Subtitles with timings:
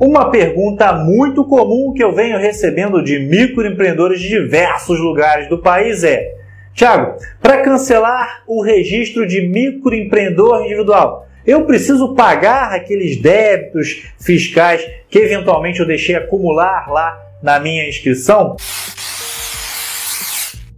[0.00, 6.02] Uma pergunta muito comum que eu venho recebendo de microempreendedores de diversos lugares do país
[6.02, 6.36] é:
[6.72, 15.18] Tiago, para cancelar o registro de microempreendedor individual, eu preciso pagar aqueles débitos fiscais que
[15.18, 18.56] eventualmente eu deixei acumular lá na minha inscrição?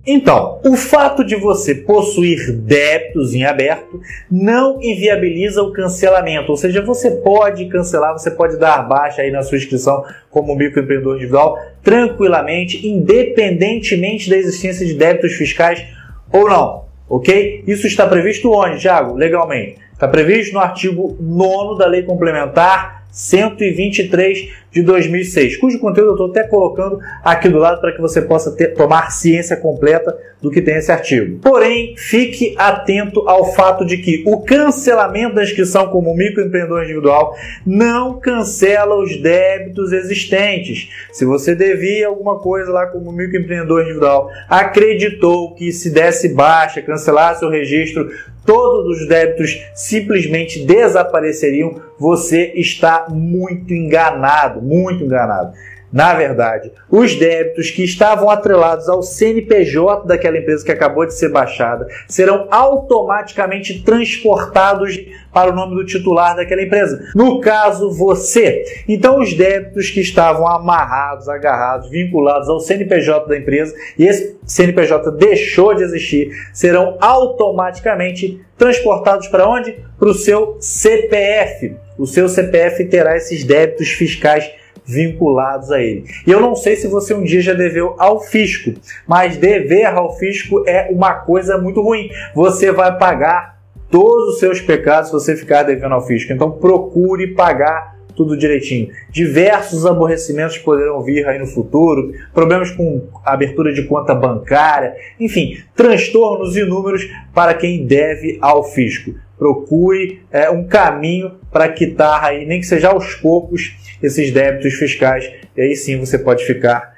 [0.05, 6.83] Então, o fato de você possuir débitos em aberto não inviabiliza o cancelamento, ou seja,
[6.83, 12.85] você pode cancelar, você pode dar baixa aí na sua inscrição como microempreendedor individual tranquilamente,
[12.87, 15.85] independentemente da existência de débitos fiscais
[16.33, 17.63] ou não, ok?
[17.65, 19.15] Isso está previsto onde, Thiago?
[19.15, 19.79] Legalmente.
[19.93, 26.31] Está previsto no artigo 9 da Lei Complementar 123 de 2006, cujo conteúdo eu estou
[26.31, 30.63] até colocando aqui do lado para que você possa ter, tomar ciência completa do que
[30.63, 31.39] tem esse artigo.
[31.41, 37.37] Porém, fique atento ao fato de que o cancelamento da inscrição como microempreendedor individual
[37.67, 40.89] não cancela os débitos existentes.
[41.13, 47.45] Se você devia alguma coisa lá como microempreendedor individual, acreditou que se desse baixa, cancelasse
[47.45, 48.11] o registro,
[48.45, 55.53] todos os débitos simplesmente desapareceriam, você está muito enganado, muito enganado.
[55.93, 61.29] Na verdade, os débitos que estavam atrelados ao CNPJ daquela empresa que acabou de ser
[61.29, 64.99] baixada serão automaticamente transportados
[65.33, 67.11] para o nome do titular daquela empresa.
[67.15, 68.65] No caso, você.
[68.89, 75.11] Então, os débitos que estavam amarrados, agarrados, vinculados ao CNPJ da empresa e esse CNPJ
[75.13, 79.79] deixou de existir, serão automaticamente transportados para onde?
[79.99, 81.77] Para o seu CPF.
[81.99, 84.51] O seu CPF terá esses débitos fiscais
[84.85, 86.05] vinculados a ele.
[86.27, 88.73] E eu não sei se você um dia já deveu ao fisco,
[89.07, 92.11] mas dever ao fisco é uma coisa muito ruim.
[92.35, 93.61] Você vai pagar
[93.91, 96.33] todos os seus pecados se você ficar devendo ao fisco.
[96.33, 98.89] Então procure pagar tudo direitinho.
[99.11, 106.57] Diversos aborrecimentos poderão vir aí no futuro, problemas com abertura de conta bancária, enfim, transtornos
[106.57, 109.15] inúmeros para quem deve ao fisco.
[109.43, 115.29] Procure é, um caminho para quitar aí, nem que seja aos poucos, esses débitos fiscais,
[115.57, 116.92] e aí sim você pode ficar